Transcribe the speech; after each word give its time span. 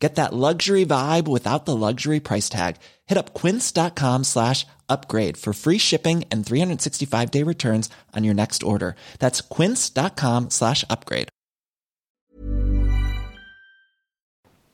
Get 0.00 0.14
that 0.14 0.32
luxury 0.32 0.86
vibe 0.86 1.28
without 1.28 1.66
the 1.66 1.76
luxury 1.76 2.20
price 2.20 2.48
tag. 2.48 2.76
Hit 3.06 3.18
up 3.18 3.34
quince.com 3.34 4.24
slash 4.24 4.66
upgrade 4.88 5.36
for 5.36 5.52
free 5.52 5.78
shipping 5.78 6.24
and 6.32 6.44
365 6.44 7.30
day 7.30 7.44
returns 7.44 7.90
on 8.16 8.24
your 8.24 8.34
next 8.34 8.62
order. 8.62 8.96
That's 9.18 9.42
quince.com 9.42 10.48
slash 10.50 10.84
upgrade. 10.88 11.28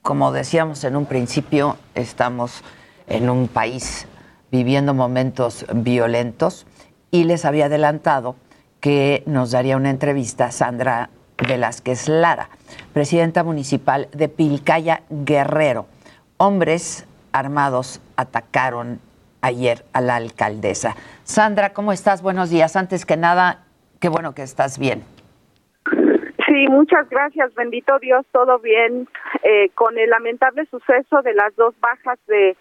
Como 0.02 0.30
decíamos 0.30 0.84
en 0.84 0.94
un 0.94 1.06
principio, 1.06 1.76
estamos 1.96 2.62
en 3.08 3.28
un 3.28 3.48
país 3.48 4.06
viviendo 4.52 4.94
momentos 4.94 5.66
violentos 5.74 6.64
y 7.10 7.24
les 7.24 7.44
había 7.44 7.66
adelantado 7.66 8.36
que 8.80 9.24
nos 9.26 9.50
daría 9.50 9.76
una 9.76 9.90
entrevista 9.90 10.52
Sandra 10.52 11.10
Velázquez 11.38 12.08
Lara, 12.08 12.48
presidenta 12.92 13.44
municipal 13.44 14.08
de 14.12 14.28
Pilcaya 14.28 15.02
Guerrero. 15.10 15.86
Hombres 16.38 17.06
armados 17.32 18.00
atacaron 18.16 19.00
ayer 19.42 19.84
a 19.92 20.00
la 20.00 20.16
alcaldesa. 20.16 20.96
Sandra, 21.24 21.72
¿cómo 21.72 21.92
estás? 21.92 22.22
Buenos 22.22 22.50
días. 22.50 22.76
Antes 22.76 23.04
que 23.04 23.16
nada, 23.16 23.64
qué 24.00 24.08
bueno 24.08 24.34
que 24.34 24.42
estás 24.42 24.78
bien. 24.78 25.02
Sí, 26.46 26.66
muchas 26.68 27.08
gracias. 27.10 27.54
Bendito 27.54 27.98
Dios, 27.98 28.24
todo 28.32 28.58
bien. 28.58 29.08
Eh, 29.42 29.70
con 29.74 29.98
el 29.98 30.10
lamentable 30.10 30.66
suceso 30.66 31.22
de 31.22 31.34
las 31.34 31.54
dos 31.56 31.74
bajas 31.80 32.18
de 32.26 32.56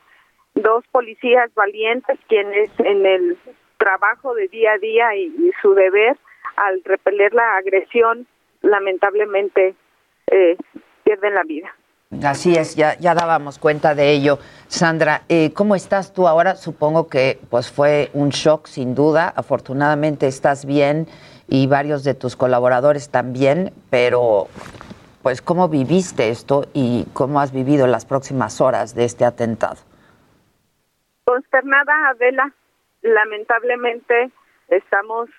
dos 0.56 0.84
policías 0.92 1.54
valientes, 1.54 2.20
quienes 2.28 2.70
en 2.80 3.06
el 3.06 3.38
trabajo 3.78 4.34
de 4.34 4.48
día 4.48 4.73
a 4.73 4.78
día 4.78 5.16
y 5.16 5.52
su 5.62 5.73
deber 5.73 6.17
al 6.56 6.82
repeler 6.84 7.34
la 7.34 7.58
agresión 7.58 8.26
lamentablemente 8.66 9.75
eh, 10.27 10.58
pierden 11.03 11.35
la 11.35 11.44
vida. 11.44 11.73
Así 12.23 12.55
es, 12.55 12.75
ya, 12.75 12.97
ya 12.97 13.13
dábamos 13.13 13.59
cuenta 13.59 13.95
de 13.95 14.11
ello. 14.11 14.38
Sandra, 14.67 15.23
eh, 15.27 15.52
¿cómo 15.53 15.75
estás 15.75 16.13
tú 16.13 16.27
ahora? 16.27 16.55
Supongo 16.55 17.08
que 17.08 17.39
pues 17.49 17.71
fue 17.71 18.09
un 18.13 18.30
shock 18.30 18.67
sin 18.67 18.95
duda. 18.95 19.33
Afortunadamente 19.36 20.27
estás 20.27 20.66
bien 20.66 21.08
y 21.47 21.67
varios 21.67 22.03
de 22.03 22.13
tus 22.13 22.36
colaboradores 22.36 23.09
también, 23.09 23.71
pero 23.89 24.47
pues 25.23 25.41
¿cómo 25.41 25.67
viviste 25.67 26.30
esto 26.30 26.66
y 26.73 27.05
cómo 27.13 27.41
has 27.41 27.52
vivido 27.52 27.88
las 27.88 28.05
próximas 28.05 28.61
horas 28.61 28.95
de 28.95 29.05
este 29.05 29.25
atentado? 29.25 29.77
Consternada, 31.25 31.93
Adela. 32.11 32.53
Lamentablemente 33.02 34.31
estamos 34.69 35.30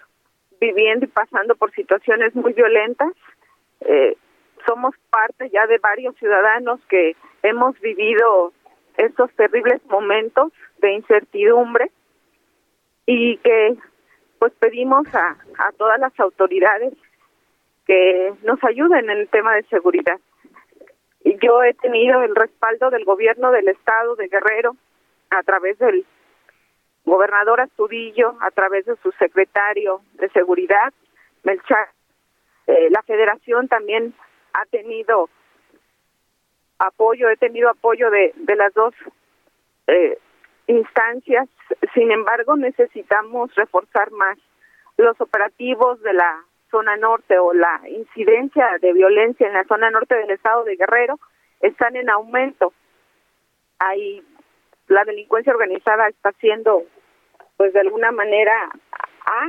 viviendo 0.60 1.04
y 1.04 1.08
pasando 1.08 1.54
por 1.56 1.72
situaciones 1.72 2.34
muy 2.34 2.52
violentas. 2.52 3.12
Eh, 3.80 4.16
somos 4.66 4.94
parte 5.10 5.50
ya 5.50 5.66
de 5.66 5.78
varios 5.78 6.16
ciudadanos 6.16 6.80
que 6.88 7.16
hemos 7.42 7.78
vivido 7.80 8.52
estos 8.96 9.30
terribles 9.34 9.84
momentos 9.86 10.52
de 10.78 10.92
incertidumbre 10.92 11.90
y 13.06 13.36
que 13.38 13.76
pues 14.38 14.52
pedimos 14.58 15.06
a, 15.14 15.36
a 15.58 15.72
todas 15.72 15.98
las 16.00 16.18
autoridades 16.18 16.92
que 17.86 18.32
nos 18.42 18.62
ayuden 18.64 19.10
en 19.10 19.18
el 19.18 19.28
tema 19.28 19.54
de 19.54 19.62
seguridad. 19.64 20.18
Yo 21.42 21.62
he 21.62 21.74
tenido 21.74 22.22
el 22.22 22.34
respaldo 22.34 22.90
del 22.90 23.04
gobierno 23.04 23.50
del 23.50 23.68
estado 23.68 24.16
de 24.16 24.28
Guerrero 24.28 24.76
a 25.30 25.42
través 25.42 25.78
del 25.78 26.04
gobernador 27.06 27.60
Astudillo, 27.60 28.36
a 28.40 28.50
través 28.50 28.84
de 28.84 28.96
su 28.96 29.12
secretario 29.12 30.00
de 30.14 30.28
Seguridad, 30.30 30.92
Melchar. 31.44 31.88
Eh, 32.66 32.88
la 32.90 33.00
federación 33.02 33.68
también 33.68 34.12
ha 34.52 34.64
tenido 34.66 35.30
apoyo, 36.78 37.30
he 37.30 37.36
tenido 37.36 37.70
apoyo 37.70 38.10
de, 38.10 38.32
de 38.34 38.56
las 38.56 38.74
dos 38.74 38.92
eh, 39.86 40.18
instancias. 40.66 41.48
Sin 41.94 42.10
embargo, 42.10 42.56
necesitamos 42.56 43.54
reforzar 43.54 44.10
más 44.10 44.36
los 44.96 45.18
operativos 45.20 46.02
de 46.02 46.12
la 46.12 46.44
zona 46.72 46.96
norte 46.96 47.38
o 47.38 47.54
la 47.54 47.80
incidencia 47.88 48.66
de 48.80 48.92
violencia 48.92 49.46
en 49.46 49.52
la 49.52 49.64
zona 49.64 49.90
norte 49.90 50.16
del 50.16 50.30
estado 50.30 50.64
de 50.64 50.74
Guerrero 50.74 51.20
están 51.60 51.94
en 51.94 52.10
aumento. 52.10 52.72
Hay 53.78 54.24
la 54.88 55.04
delincuencia 55.04 55.52
organizada 55.52 56.08
está 56.08 56.32
siendo 56.40 56.84
pues 57.56 57.72
de 57.72 57.80
alguna 57.80 58.12
manera 58.12 58.52
ha 59.26 59.48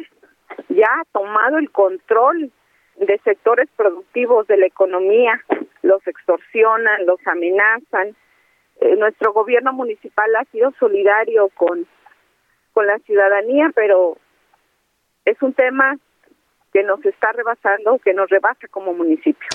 ya 0.70 1.04
tomado 1.12 1.58
el 1.58 1.72
control 1.72 2.52
de 2.96 3.20
sectores 3.24 3.70
productivos 3.76 4.48
de 4.48 4.58
la 4.58 4.66
economía, 4.66 5.40
los 5.82 6.06
extorsionan, 6.08 7.06
los 7.06 7.20
amenazan. 7.26 8.16
Eh, 8.80 8.96
nuestro 8.96 9.34
gobierno 9.34 9.74
municipal 9.74 10.36
ha 10.36 10.46
sido 10.46 10.72
solidario 10.80 11.50
con, 11.50 11.86
con 12.74 12.88
la 12.88 12.98
ciudadanía, 13.00 13.72
pero 13.76 14.18
es 15.26 15.42
un 15.42 15.54
tema 15.54 15.98
que 16.74 16.84
nos 16.84 17.04
está 17.06 17.32
rebasando, 17.32 18.00
que 18.00 18.14
nos 18.14 18.30
rebasa 18.30 18.68
como 18.70 18.94
municipio. 18.94 19.48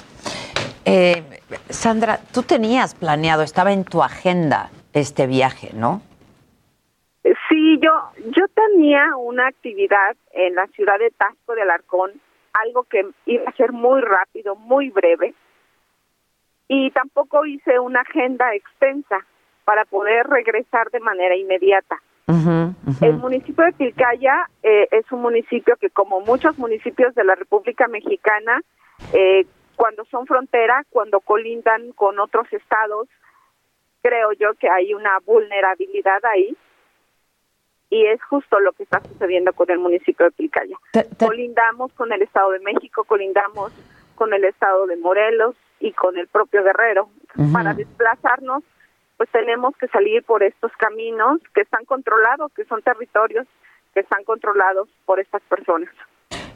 Eh, 0.85 1.23
Sandra, 1.69 2.19
tú 2.33 2.43
tenías 2.43 2.95
planeado, 2.95 3.43
estaba 3.43 3.73
en 3.73 3.85
tu 3.85 4.03
agenda 4.03 4.71
este 4.93 5.27
viaje, 5.27 5.71
¿no? 5.75 6.03
Yo, 7.83 7.91
yo 8.37 8.47
tenía 8.55 9.17
una 9.17 9.49
actividad 9.49 10.17
en 10.35 10.55
la 10.55 10.69
ciudad 10.69 11.01
de 11.01 11.11
Tasco 11.11 11.57
de 11.57 11.63
Alarcón, 11.63 12.13
algo 12.53 12.85
que 12.85 13.05
iba 13.27 13.51
a 13.51 13.57
ser 13.57 13.73
muy 13.73 14.01
rápido, 14.01 14.55
muy 14.55 14.91
breve, 14.91 15.35
y 16.69 16.93
tampoco 16.93 17.45
hice 17.45 17.81
una 17.81 18.03
agenda 18.03 18.55
extensa 18.55 19.27
para 19.65 19.85
poder 19.85 20.29
regresar 20.29 20.91
de 20.91 21.01
manera 21.01 21.35
inmediata. 21.35 22.01
El 23.01 23.17
municipio 23.19 23.65
de 23.65 23.73
Pilcaya 23.73 24.49
eh, 24.63 24.87
es 24.93 25.11
un 25.11 25.21
municipio 25.21 25.77
que, 25.77 25.91
como 25.91 26.21
muchos 26.21 26.57
municipios 26.59 27.15
de 27.17 27.25
la 27.25 27.35
República 27.35 27.89
Mexicana, 27.89 28.61
eh, 29.13 29.45
cuando 29.75 30.05
son 30.05 30.27
frontera, 30.27 30.85
cuando 30.91 31.19
colindan 31.19 31.93
con 31.93 32.21
otros 32.21 32.47
estados, 32.53 33.09
creo 34.03 34.33
yo 34.33 34.55
que 34.55 34.71
hay 34.71 34.95
una 34.95 35.19
vulnerabilidad 35.27 36.25
ahí 36.25 36.57
y 37.93 38.07
es 38.07 38.23
justo 38.25 38.59
lo 38.59 38.73
que 38.73 38.85
está 38.85 39.03
sucediendo 39.03 39.53
con 39.53 39.71
el 39.71 39.79
municipio 39.79 40.25
de 40.25 40.33
Pilcaya. 40.33 40.77
Colindamos 41.19 41.93
con 41.93 42.11
el 42.11 42.23
Estado 42.23 42.53
de 42.53 42.61
México, 42.61 43.05
colindamos 43.05 43.71
con 44.15 44.33
el 44.33 44.45
Estado 44.45 44.87
de 44.87 44.97
Morelos 44.97 45.55
y 45.79 45.93
con 45.93 46.17
el 46.17 46.27
propio 46.27 46.65
Guerrero. 46.65 47.11
Para 47.53 47.75
desplazarnos, 47.75 48.65
pues 49.19 49.29
tenemos 49.29 49.77
que 49.77 49.89
salir 49.89 50.23
por 50.23 50.43
estos 50.43 50.73
caminos 50.79 51.41
que 51.55 51.61
están 51.61 51.85
controlados, 51.85 52.51
que 52.55 52.65
son 52.65 52.81
territorios 52.81 53.47
que 53.93 54.01
están 54.01 54.25
controlados 54.25 54.89
por 55.05 55.21
estas 55.21 55.43
personas. 55.43 55.91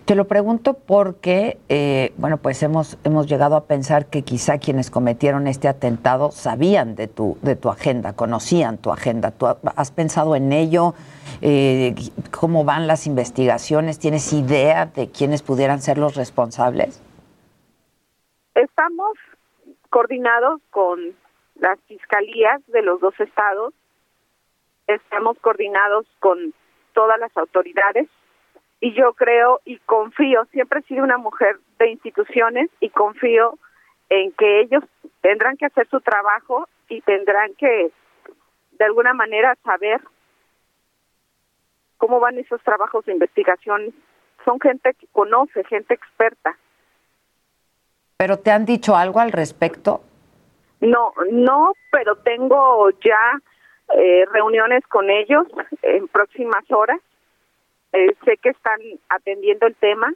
Te 0.06 0.15
lo 0.15 0.27
pregunto 0.27 0.75
porque, 0.75 1.59
eh, 1.69 2.12
bueno, 2.17 2.37
pues 2.37 2.62
hemos, 2.62 2.97
hemos 3.03 3.27
llegado 3.27 3.56
a 3.56 3.65
pensar 3.65 4.06
que 4.06 4.22
quizá 4.22 4.59
quienes 4.59 4.89
cometieron 4.89 5.49
este 5.49 5.67
atentado 5.67 6.31
sabían 6.31 6.94
de 6.94 7.09
tu, 7.09 7.39
de 7.43 7.56
tu 7.56 7.71
agenda, 7.71 8.15
conocían 8.15 8.78
tu 8.78 8.93
agenda. 8.93 9.33
¿Tú 9.33 9.47
has 9.49 9.91
pensado 9.91 10.37
en 10.37 10.53
ello? 10.53 10.94
Eh, 11.43 11.97
¿Cómo 12.31 12.62
van 12.65 12.87
las 12.87 13.09
investigaciones? 13.09 13.99
¿Tienes 13.99 14.33
idea 14.33 14.87
de 14.87 15.11
quiénes 15.11 15.43
pudieran 15.43 15.81
ser 15.81 15.99
los 15.99 16.15
responsables? 16.15 17.03
Estamos 18.55 19.19
coordinados 19.91 20.61
con 20.70 21.00
las 21.56 21.81
fiscalías 21.88 22.64
de 22.69 22.82
los 22.82 23.00
dos 23.00 23.19
estados, 23.19 23.75
estamos 24.87 25.37
coordinados 25.41 26.06
con 26.20 26.55
todas 26.93 27.19
las 27.19 27.37
autoridades 27.37 28.06
y 28.81 28.94
yo 28.94 29.14
creo 29.14 29.61
y 29.64 29.78
confío, 29.78 30.44
siempre 30.52 30.81
he 30.81 30.82
sido 30.84 31.05
una 31.05 31.19
mujer 31.19 31.58
de 31.78 31.90
instituciones 31.90 32.70
y 32.81 32.90
confío 32.90 33.58
en 34.08 34.32
que 34.32 34.61
ellos 34.61 34.84
tendrán 35.20 35.56
que 35.56 35.67
hacer 35.67 35.88
su 35.88 36.00
trabajo 36.00 36.69
y 36.88 37.00
tendrán 37.00 37.55
que 37.55 37.90
de 38.73 38.84
alguna 38.84 39.14
manera 39.14 39.56
saber 39.64 40.00
cómo 41.96 42.20
van 42.20 42.38
esos 42.38 42.62
trabajos 42.62 43.05
de 43.06 43.12
investigación. 43.12 43.94
Son 44.44 44.61
gente 44.61 44.94
que 44.94 45.06
conoce, 45.12 45.64
gente 45.64 45.94
experta. 45.94 46.56
¿Pero 48.19 48.38
te 48.38 48.50
han 48.50 48.64
dicho 48.64 48.94
algo 48.94 49.20
al 49.20 49.32
respecto? 49.32 50.02
No, 50.81 51.12
no, 51.31 51.72
pero 51.90 52.17
tengo 52.17 52.90
ya 53.00 53.40
eh, 53.94 54.26
reuniones 54.31 54.87
con 54.87 55.11
ellos 55.11 55.46
en 55.82 56.06
próximas 56.08 56.70
horas 56.70 57.00
eh, 57.96 58.14
sé 58.25 58.37
que 58.37 58.50
están 58.50 58.78
atendiendo 59.08 59.66
el 59.66 59.75
tema 59.75 60.12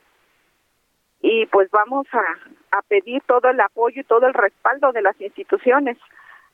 y 1.22 1.46
pues 1.46 1.70
vamos 1.70 2.06
a, 2.12 2.76
a 2.76 2.82
pedir 2.82 3.22
todo 3.22 3.48
el 3.48 3.58
apoyo 3.58 4.02
y 4.02 4.04
todo 4.04 4.26
el 4.26 4.34
respaldo 4.34 4.92
de 4.92 5.00
las 5.00 5.18
instituciones, 5.18 5.96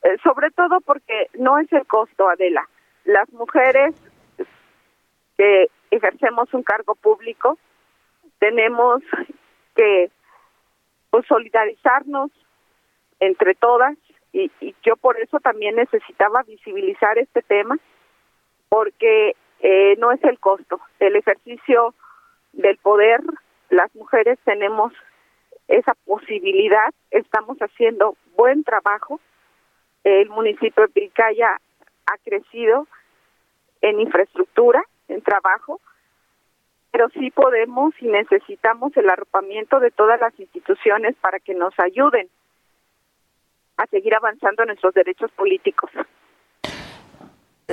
eh, 0.03 0.17
sobre 0.23 0.51
todo 0.51 0.79
porque 0.79 1.27
no 1.33 1.59
es 1.59 1.71
el 1.73 1.85
costo, 1.85 2.29
Adela. 2.29 2.67
Las 3.03 3.29
mujeres 3.33 3.93
que 5.37 5.67
ejercemos 5.91 6.53
un 6.53 6.63
cargo 6.63 6.95
público 6.95 7.57
tenemos 8.39 9.03
que 9.75 10.09
pues, 11.09 11.25
solidarizarnos 11.27 12.31
entre 13.19 13.53
todas 13.55 13.97
y, 14.31 14.49
y, 14.61 14.75
yo 14.83 14.95
por 14.95 15.19
eso 15.19 15.39
también 15.39 15.75
necesitaba 15.75 16.43
visibilizar 16.43 17.17
este 17.17 17.41
tema 17.41 17.77
porque 18.69 19.35
eh, 19.61 19.95
no 19.97 20.11
es 20.11 20.23
el 20.23 20.39
costo 20.39 20.79
el 20.99 21.15
ejercicio 21.15 21.93
del 22.53 22.77
poder 22.77 23.21
las 23.69 23.93
mujeres 23.95 24.39
tenemos 24.43 24.93
esa 25.67 25.93
posibilidad 26.05 26.93
estamos 27.11 27.57
haciendo 27.59 28.15
buen 28.35 28.63
trabajo 28.63 29.19
el 30.03 30.29
municipio 30.29 30.83
de 30.83 30.89
Pilcaya 30.89 31.59
ha 32.05 32.17
crecido 32.23 32.87
en 33.81 33.99
infraestructura 33.99 34.83
en 35.07 35.21
trabajo 35.21 35.79
pero 36.91 37.09
sí 37.09 37.29
podemos 37.31 37.93
y 38.01 38.07
necesitamos 38.07 38.95
el 38.97 39.09
arropamiento 39.09 39.79
de 39.79 39.91
todas 39.91 40.19
las 40.19 40.39
instituciones 40.39 41.15
para 41.17 41.39
que 41.39 41.53
nos 41.53 41.77
ayuden 41.79 42.27
a 43.77 43.85
seguir 43.87 44.15
avanzando 44.15 44.63
en 44.63 44.69
nuestros 44.69 44.93
derechos 44.93 45.31
políticos. 45.31 45.91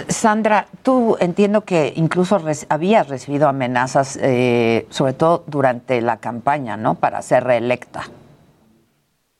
Sandra, 0.08 0.67
tú 0.82 1.17
entiendo 1.20 1.61
que 1.61 1.93
incluso 1.94 2.41
habías 2.69 3.08
recibido 3.08 3.49
amenazas, 3.49 4.19
eh, 4.20 4.87
sobre 4.91 5.12
todo 5.12 5.44
durante 5.46 6.00
la 6.00 6.19
campaña, 6.19 6.76
¿no? 6.76 6.96
Para 6.96 7.23
ser 7.23 7.44
reelecta. 7.44 8.00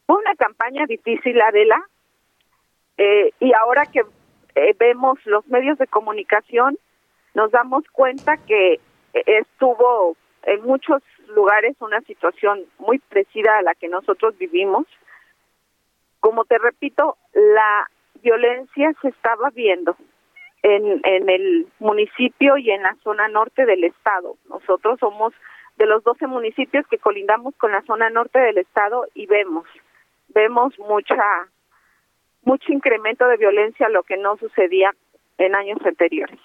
Fue 0.07 0.17
una 0.17 0.37
campaña 0.37 0.87
difícil, 0.87 1.41
Adela, 1.41 1.83
eh, 2.99 3.33
y 3.41 3.53
ahora 3.53 3.87
que 3.87 4.05
eh, 4.55 4.77
vemos 4.79 5.19
los 5.25 5.45
medios 5.49 5.77
de 5.79 5.89
comunicación, 5.89 6.79
nos 7.35 7.51
damos 7.51 7.83
cuenta 7.91 8.37
que 8.37 8.79
estuvo 9.13 10.17
en 10.45 10.63
muchos 10.63 11.03
lugares 11.35 11.75
una 11.81 12.01
situación 12.03 12.61
muy 12.79 13.01
parecida 13.01 13.59
a 13.59 13.63
la 13.63 13.75
que 13.75 13.89
nosotros 13.89 14.39
vivimos. 14.39 14.87
Como 16.21 16.45
te 16.45 16.59
repito, 16.59 17.17
la 17.33 17.91
violencia 18.23 18.93
se 19.03 19.09
estaba 19.09 19.51
viendo 19.51 19.97
en, 20.65 21.01
en 21.05 21.29
el 21.29 21.67
municipio 21.79 22.57
y 22.57 22.71
en 22.71 22.83
la 22.83 22.97
zona 23.05 23.29
norte 23.29 23.67
del 23.67 23.85
estado. 23.85 24.37
Nosotros 24.49 24.99
somos 24.99 25.35
de 25.77 25.85
los 25.87 26.03
12 26.03 26.27
municipios 26.27 26.87
que 26.89 26.97
colindamos 26.97 27.55
con 27.57 27.71
la 27.71 27.83
zona 27.83 28.09
norte 28.09 28.39
del 28.39 28.59
estado 28.59 29.05
y 29.15 29.27
vemos, 29.27 29.67
vemos 30.29 30.73
mucha, 30.79 31.23
mucho 32.45 32.73
incremento 32.73 33.29
de 33.29 33.37
violencia, 33.37 33.91
lo 33.91 34.05
que 34.05 34.17
no 34.17 34.39
sucedía 34.39 34.95
en 35.37 35.55
años 35.55 35.79
anteriores. 35.85 36.41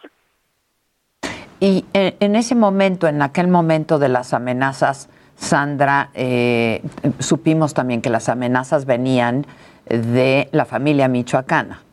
Y 1.61 1.85
en 1.93 2.35
ese 2.35 2.55
momento, 2.55 3.07
en 3.07 3.21
aquel 3.21 3.47
momento 3.47 3.99
de 3.99 4.09
las 4.09 4.33
amenazas, 4.33 5.09
Sandra, 5.35 6.09
eh, 6.13 6.81
supimos 7.19 7.73
también 7.73 8.01
que 8.01 8.09
las 8.09 8.27
amenazas 8.27 8.85
venían 8.85 9.45
de 9.85 10.49
la 10.51 10.65
familia 10.65 11.07
michoacana. 11.07 11.83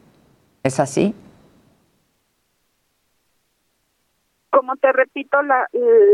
¿Es 0.65 0.81
así? 0.81 1.15
Como 4.51 4.77
te 4.77 4.93
repito, 4.93 5.43
la, 5.43 5.69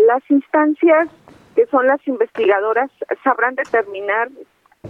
las 0.07 0.23
instancias 0.31 1.09
que 1.55 1.67
son 1.67 1.87
las 1.87 2.07
investigadoras 2.07 2.91
sabrán 3.23 3.55
determinar 3.55 4.29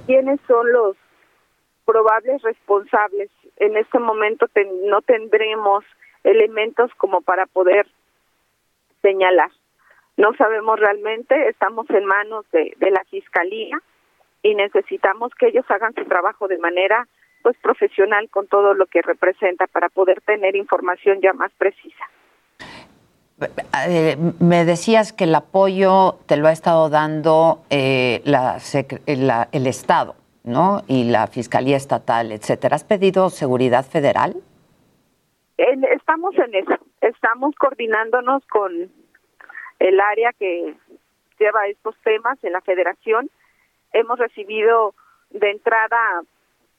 quiénes 0.07 0.41
son 0.47 0.73
los 0.73 0.97
probables 1.85 2.43
responsables. 2.43 3.31
En 3.57 3.77
este 3.77 3.99
momento 3.99 4.47
no 4.85 5.03
tendremos 5.03 5.85
elementos 6.25 6.91
como 6.97 7.21
para 7.21 7.47
poder 7.47 7.87
señalar. 9.03 9.51
No 10.17 10.35
sabemos 10.35 10.79
realmente, 10.79 11.49
estamos 11.49 11.89
en 11.91 12.05
manos 12.05 12.49
de, 12.53 12.75
de 12.77 12.91
la 12.91 13.03
Fiscalía 13.05 13.79
y 14.43 14.55
necesitamos 14.55 15.35
que 15.35 15.49
ellos 15.49 15.65
hagan 15.69 15.95
su 15.95 16.05
trabajo 16.05 16.49
de 16.49 16.59
manera 16.59 17.09
pues 17.43 17.57
profesional 17.59 18.29
con 18.31 18.47
todo 18.47 18.75
lo 18.75 18.87
que 18.87 19.03
representa 19.03 19.67
para 19.67 19.89
poder 19.89 20.21
tener 20.21 20.55
información 20.55 21.21
ya 21.21 21.33
más 21.33 21.51
precisa. 21.59 22.05
Eh, 23.89 24.17
me 24.41 24.65
decías 24.65 25.13
que 25.13 25.25
el 25.25 25.35
apoyo 25.35 26.19
te 26.27 26.37
lo 26.37 26.49
ha 26.49 26.53
estado 26.53 26.89
dando 26.89 27.63
eh, 27.71 28.23
la, 28.25 28.59
la, 29.07 29.49
el 29.53 29.67
Estado, 29.67 30.15
¿no? 30.45 30.83
Y 30.87 31.11
la 31.11 31.27
Fiscalía 31.27 31.77
Estatal, 31.77 32.33
etcétera. 32.33 32.77
¿Has 32.77 32.85
pedido 32.85 33.31
seguridad 33.31 33.85
federal? 33.85 34.37
estamos 35.93 36.35
en 36.39 36.55
eso. 36.55 36.75
Estamos 37.01 37.55
coordinándonos 37.57 38.45
con 38.47 38.91
el 39.79 40.01
área 40.01 40.33
que 40.33 40.75
lleva 41.39 41.67
estos 41.67 41.97
temas 42.05 42.43
en 42.43 42.53
la 42.53 42.61
federación. 42.61 43.31
Hemos 43.93 44.19
recibido 44.19 44.95
de 45.31 45.51
entrada, 45.51 46.23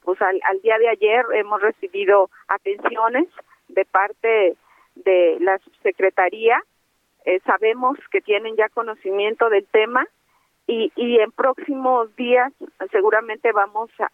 pues 0.02 0.20
al, 0.22 0.40
día 0.62 0.78
de 0.78 0.88
ayer, 0.88 1.24
hemos 1.34 1.60
recibido 1.60 2.30
atenciones 2.48 3.28
de 3.68 3.84
parte 3.84 4.56
de 4.94 5.38
la 5.40 5.58
subsecretaría. 5.58 6.62
Eh, 7.24 7.40
sabemos 7.46 7.98
que 8.10 8.20
tienen 8.20 8.56
ya 8.56 8.68
conocimiento 8.68 9.48
del 9.48 9.66
tema 9.66 10.06
y, 10.66 10.92
y 10.96 11.18
en 11.18 11.32
próximos 11.32 12.14
días 12.16 12.52
seguramente 12.90 13.52
vamos 13.52 13.90
a, 13.98 14.10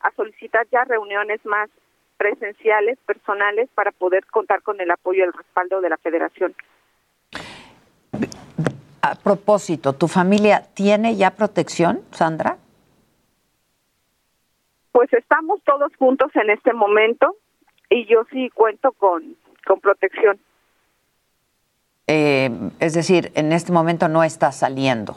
a 0.00 0.10
solicitar 0.12 0.66
ya 0.70 0.84
reuniones 0.84 1.44
más 1.44 1.68
presenciales, 2.16 2.98
personales, 3.06 3.68
para 3.74 3.92
poder 3.92 4.24
contar 4.26 4.62
con 4.62 4.80
el 4.80 4.90
apoyo 4.90 5.20
y 5.20 5.26
el 5.26 5.32
respaldo 5.32 5.80
de 5.80 5.90
la 5.90 5.96
federación. 5.98 6.54
A 9.02 9.14
propósito, 9.14 9.92
¿tu 9.92 10.08
familia 10.08 10.62
tiene 10.74 11.16
ya 11.16 11.30
protección, 11.32 12.00
Sandra? 12.10 12.56
Pues 14.92 15.12
estamos 15.12 15.62
todos 15.64 15.94
juntos 15.96 16.34
en 16.34 16.50
este 16.50 16.72
momento 16.72 17.36
y 17.90 18.06
yo 18.06 18.24
sí 18.32 18.50
cuento 18.50 18.92
con, 18.92 19.36
con 19.66 19.80
protección. 19.80 20.38
Eh, 22.06 22.50
es 22.80 22.94
decir, 22.94 23.32
en 23.34 23.52
este 23.52 23.72
momento 23.72 24.08
no 24.08 24.22
está 24.22 24.52
saliendo. 24.52 25.16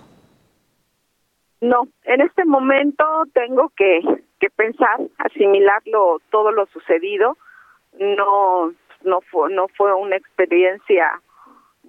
No, 1.61 1.87
en 2.03 2.21
este 2.21 2.45
momento 2.45 3.03
tengo 3.33 3.69
que, 3.75 4.01
que 4.39 4.49
pensar, 4.49 4.99
asimilarlo 5.17 6.19
todo 6.31 6.51
lo 6.51 6.65
sucedido. 6.67 7.37
No, 7.99 8.73
no 9.03 9.21
fue, 9.21 9.51
no 9.53 9.67
fue 9.67 9.93
una 9.93 10.15
experiencia 10.15 11.21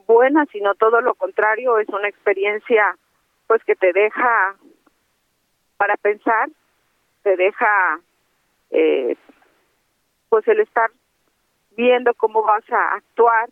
buena, 0.07 0.45
sino 0.53 0.75
todo 0.75 1.01
lo 1.01 1.15
contrario, 1.15 1.79
es 1.79 1.89
una 1.89 2.09
experiencia 2.09 2.97
pues 3.47 3.63
que 3.65 3.77
te 3.77 3.93
deja 3.93 4.57
para 5.77 5.97
pensar, 5.97 6.49
te 7.23 7.37
deja 7.37 8.01
eh, 8.71 9.17
pues 10.29 10.47
el 10.49 10.61
estar 10.61 10.91
viendo 11.81 12.15
cómo 12.15 12.43
vas 12.43 12.65
a 12.71 12.97
actuar. 12.97 13.49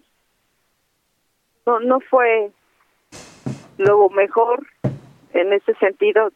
No, 1.67 1.81
no 1.81 2.01
fue 2.01 2.51
lo 3.77 4.09
mejor 4.11 4.67
en 5.33 5.53
ese 5.53 5.75
sentido 5.75 6.31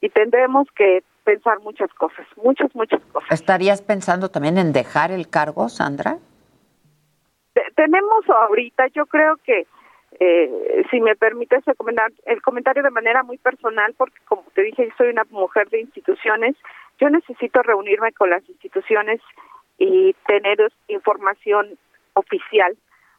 y 0.00 0.08
tendremos 0.10 0.68
que 0.76 1.02
pensar 1.24 1.58
muchas 1.60 1.92
cosas, 1.94 2.26
muchas, 2.36 2.74
muchas 2.74 3.02
cosas. 3.12 3.30
¿Estarías 3.30 3.82
pensando 3.82 4.30
también 4.30 4.58
en 4.58 4.72
dejar 4.72 5.10
el 5.10 5.28
cargo, 5.28 5.68
Sandra? 5.68 6.18
tenemos 7.74 8.28
ahorita, 8.28 8.88
yo 8.88 9.06
creo 9.06 9.36
que, 9.36 9.66
eh, 10.18 10.84
si 10.90 11.00
me 11.00 11.14
permites 11.14 11.62
el 12.26 12.42
comentario 12.42 12.82
de 12.82 12.90
manera 12.90 13.22
muy 13.22 13.38
personal, 13.38 13.94
porque 13.96 14.18
como 14.26 14.44
te 14.54 14.62
dije, 14.62 14.92
soy 14.96 15.08
una 15.08 15.24
mujer 15.30 15.68
de 15.70 15.80
instituciones, 15.80 16.56
yo 16.98 17.10
necesito 17.10 17.62
reunirme 17.62 18.12
con 18.12 18.30
las 18.30 18.48
instituciones 18.48 19.20
y 19.78 20.14
tener 20.26 20.58
información 20.88 21.78
oficial 22.14 22.76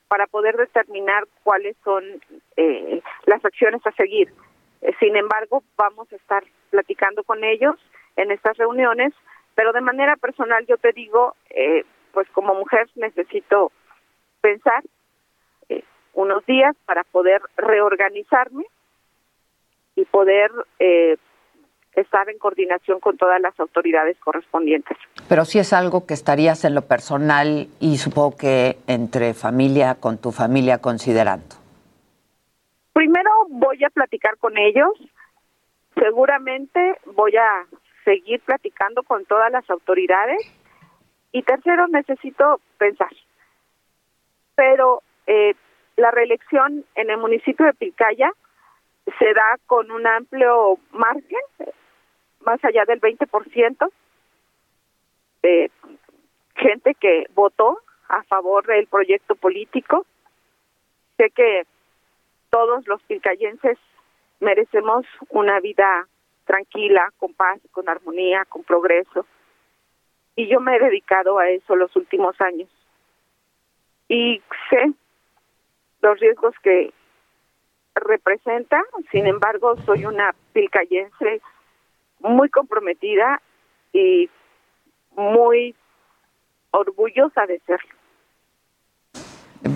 para 0.07 0.27
poder 0.27 0.55
determinar 0.57 1.25
cuáles 1.43 1.75
son 1.83 2.03
eh, 2.55 3.01
las 3.25 3.43
acciones 3.43 3.85
a 3.85 3.91
seguir. 3.91 4.31
Eh, 4.81 4.93
sin 4.99 5.15
embargo, 5.15 5.63
vamos 5.75 6.11
a 6.11 6.15
estar 6.15 6.43
platicando 6.69 7.23
con 7.23 7.43
ellos 7.43 7.75
en 8.15 8.31
estas 8.31 8.57
reuniones, 8.57 9.13
pero 9.55 9.73
de 9.73 9.81
manera 9.81 10.15
personal 10.15 10.65
yo 10.65 10.77
te 10.77 10.91
digo, 10.93 11.35
eh, 11.49 11.83
pues 12.13 12.27
como 12.29 12.53
mujer 12.55 12.87
necesito 12.95 13.71
pensar 14.41 14.83
eh, 15.69 15.83
unos 16.13 16.45
días 16.45 16.75
para 16.85 17.03
poder 17.03 17.41
reorganizarme 17.57 18.65
y 19.95 20.05
poder 20.05 20.51
estar 22.01 22.29
en 22.29 22.37
coordinación 22.37 22.99
con 22.99 23.17
todas 23.17 23.41
las 23.41 23.59
autoridades 23.59 24.17
correspondientes. 24.19 24.97
Pero 25.27 25.45
si 25.45 25.59
es 25.59 25.73
algo 25.73 26.05
que 26.05 26.13
estarías 26.13 26.63
en 26.63 26.75
lo 26.75 26.83
personal 26.83 27.67
y 27.79 27.97
supongo 27.97 28.37
que 28.37 28.77
entre 28.87 29.33
familia, 29.33 29.95
con 29.95 30.17
tu 30.17 30.31
familia 30.31 30.79
considerando. 30.79 31.55
Primero 32.93 33.31
voy 33.49 33.83
a 33.83 33.89
platicar 33.89 34.37
con 34.37 34.57
ellos 34.57 34.91
seguramente 35.99 36.97
voy 37.05 37.35
a 37.35 37.65
seguir 38.03 38.41
platicando 38.41 39.03
con 39.03 39.25
todas 39.25 39.51
las 39.51 39.69
autoridades. 39.69 40.39
Y 41.31 41.43
tercero, 41.43 41.87
necesito 41.87 42.61
pensar. 42.77 43.11
Pero 44.55 45.03
eh, 45.27 45.55
la 45.97 46.11
reelección 46.11 46.85
en 46.95 47.09
el 47.09 47.17
municipio 47.17 47.65
de 47.65 47.73
Pilcaya 47.73 48.31
se 49.19 49.33
da 49.33 49.57
con 49.65 49.91
un 49.91 50.05
amplio 50.07 50.77
margen, 50.91 51.39
más 52.47 52.63
allá 52.63 52.85
del 52.85 53.01
20%, 53.01 53.91
de 55.43 55.69
gente 56.55 56.95
que 56.95 57.25
votó 57.35 57.81
a 58.07 58.23
favor 58.23 58.65
del 58.65 58.87
proyecto 58.87 59.35
político. 59.35 60.05
Sé 61.17 61.29
que 61.31 61.65
todos 62.49 62.87
los 62.87 63.01
pilcayenses 63.03 63.77
merecemos 64.39 65.05
una 65.27 65.59
vida 65.59 66.07
tranquila, 66.45 67.11
con 67.17 67.33
paz, 67.33 67.59
con 67.71 67.89
armonía, 67.89 68.45
con 68.45 68.63
progreso. 68.63 69.25
Y 70.37 70.47
yo 70.47 70.61
me 70.61 70.77
he 70.77 70.79
dedicado 70.79 71.39
a 71.39 71.49
eso 71.49 71.75
los 71.75 71.93
últimos 71.97 72.39
años. 72.39 72.69
Y 74.07 74.41
sé 74.69 74.93
los 76.01 76.17
riesgos 76.21 76.55
que 76.63 76.93
representa, 77.93 78.81
sin 79.11 79.27
embargo, 79.27 79.75
soy 79.85 80.05
una 80.05 80.33
pilcayense 80.53 81.41
muy 82.19 82.49
comprometida 82.49 83.41
y 83.93 84.29
muy 85.15 85.75
orgullosa 86.71 87.45
de 87.45 87.59
serlo. 87.65 87.95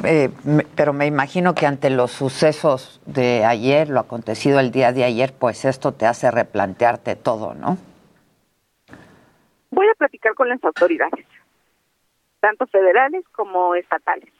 Eh, 0.06 0.30
pero 0.76 0.94
me 0.94 1.06
imagino 1.06 1.54
que 1.54 1.66
ante 1.66 1.90
los 1.90 2.12
sucesos 2.12 3.02
de 3.06 3.44
ayer, 3.46 3.90
lo 3.90 4.00
acontecido 4.00 4.60
el 4.60 4.72
día 4.72 4.94
de 4.94 5.04
ayer, 5.04 5.34
pues 5.38 5.66
esto 5.66 5.94
te 5.94 6.06
hace 6.06 6.32
replantearte 6.32 7.16
todo, 7.16 7.54
¿no? 7.56 7.78
Voy 9.72 9.88
a 9.88 9.96
platicar 9.96 10.34
con 10.36 10.50
las 10.50 10.64
autoridades, 10.64 11.26
tanto 12.40 12.68
federales 12.68 13.28
como 13.30 13.76
estatales. 13.76 14.32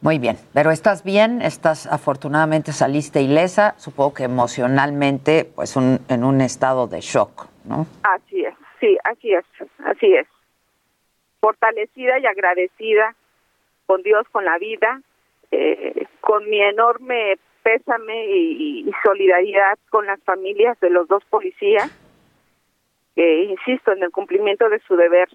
Muy 0.00 0.18
bien, 0.18 0.36
pero 0.54 0.70
estás 0.70 1.02
bien, 1.02 1.42
estás 1.42 1.86
afortunadamente 1.86 2.72
saliste 2.72 3.20
ilesa, 3.20 3.74
supongo 3.78 4.14
que 4.14 4.24
emocionalmente, 4.24 5.44
pues 5.44 5.76
en 5.76 6.24
un 6.24 6.40
estado 6.40 6.86
de 6.86 7.00
shock, 7.00 7.46
¿no? 7.64 7.86
Así 8.04 8.44
es, 8.44 8.54
sí, 8.78 8.96
así 9.02 9.32
es, 9.32 9.44
así 9.84 10.14
es. 10.14 10.26
Fortalecida 11.40 12.18
y 12.20 12.26
agradecida 12.26 13.14
con 13.86 14.02
Dios, 14.02 14.26
con 14.30 14.44
la 14.44 14.58
vida, 14.58 15.02
eh, 15.50 16.06
con 16.20 16.48
mi 16.48 16.60
enorme 16.60 17.38
pésame 17.62 18.26
y, 18.26 18.90
solidaridad 19.04 19.78
con 19.90 20.06
las 20.06 20.22
familias 20.22 20.78
de 20.80 20.90
los 20.90 21.08
dos 21.08 21.24
policías, 21.26 21.90
que, 23.14 23.44
insisto, 23.44 23.92
en 23.92 24.02
el 24.02 24.10
cumplimiento 24.10 24.68
de 24.68 24.78
su 24.80 24.96
deber, 24.96 25.28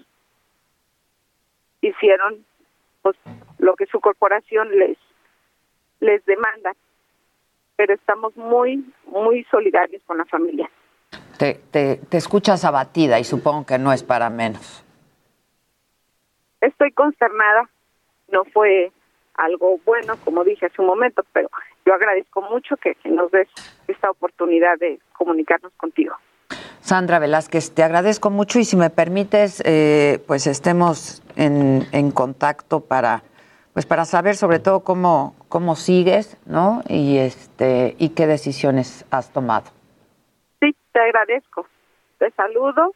hicieron 1.82 2.46
pues, 3.02 3.16
lo 3.64 3.76
que 3.76 3.86
su 3.88 4.00
corporación 4.00 4.70
les, 4.78 4.98
les 6.00 6.24
demanda. 6.26 6.74
Pero 7.76 7.94
estamos 7.94 8.36
muy, 8.38 8.86
muy 9.08 9.44
solidarios 9.46 10.04
con 10.06 10.18
la 10.18 10.26
familia. 10.26 10.70
Te, 11.38 11.56
te, 11.72 11.98
te 12.10 12.18
escuchas 12.18 12.64
abatida 12.66 13.20
y 13.20 13.24
supongo 13.24 13.66
que 13.66 13.80
no 13.80 13.92
es 13.92 14.04
para 14.04 14.30
menos. 14.30 14.84
Estoy 16.62 16.92
consternada 16.92 17.70
no 18.34 18.44
fue 18.46 18.92
algo 19.36 19.80
bueno, 19.86 20.16
como 20.24 20.44
dije 20.44 20.66
hace 20.66 20.82
un 20.82 20.88
momento, 20.88 21.24
pero 21.32 21.50
yo 21.86 21.94
agradezco 21.94 22.42
mucho 22.42 22.76
que, 22.78 22.98
nos 23.06 23.32
des 23.32 23.48
esta 23.88 24.10
oportunidad 24.10 24.78
de 24.80 25.00
comunicarnos 25.14 25.72
contigo. 25.78 26.16
Sandra 26.82 27.20
Velázquez, 27.20 27.74
te 27.74 27.84
agradezco 27.84 28.30
mucho 28.30 28.60
y 28.60 28.66
si 28.66 28.76
me 28.76 28.90
permites, 28.90 29.62
eh, 29.66 30.22
pues 30.28 30.48
estemos 30.48 31.24
en, 31.36 31.88
en, 31.92 32.12
contacto 32.12 32.82
para, 32.82 33.24
pues 33.74 33.86
para 33.86 34.06
saber 34.06 34.36
sobre 34.36 34.60
todo 34.60 34.82
cómo, 34.82 35.36
cómo 35.50 35.76
sigues, 35.76 36.38
¿no? 36.46 36.84
Y 36.88 37.18
este 37.18 37.96
y 38.00 38.10
qué 38.10 38.28
decisiones 38.28 39.06
has 39.12 39.32
tomado. 39.32 39.66
Sí, 40.60 40.76
te 40.92 41.00
agradezco. 41.00 41.66
Te 42.20 42.32
saludo 42.32 42.94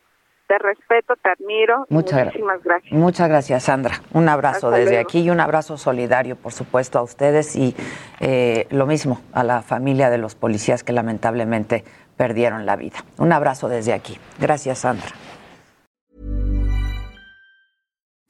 te 0.47 0.57
respeto, 0.57 1.15
te 1.21 1.29
admiro. 1.29 1.85
muchísimas 1.89 2.63
gracias. 2.63 2.91
Muchas 2.91 3.29
gracias, 3.29 3.63
Sandra. 3.63 4.01
Un 4.13 4.29
abrazo 4.29 4.71
desde 4.71 4.97
aquí 4.97 5.19
y 5.19 5.29
un 5.29 5.39
abrazo 5.39 5.77
solidario, 5.77 6.35
por 6.35 6.53
supuesto, 6.53 6.99
a 6.99 7.03
ustedes 7.03 7.55
y 7.55 7.75
eh, 8.19 8.65
lo 8.71 8.85
mismo 8.85 9.21
a 9.33 9.43
la 9.43 9.61
familia 9.61 10.09
de 10.09 10.17
los 10.17 10.35
policías 10.35 10.83
que 10.83 10.93
lamentablemente 10.93 11.83
perdieron 12.15 12.65
la 12.65 12.75
vida. 12.75 12.97
Un 13.17 13.33
abrazo 13.33 13.67
desde 13.67 13.93
aquí. 13.93 14.17
Gracias, 14.39 14.79
Sandra. 14.79 15.09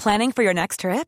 Planning 0.03 0.31
for 0.31 0.43
your 0.43 0.53
next 0.53 0.79
trip? 0.81 1.07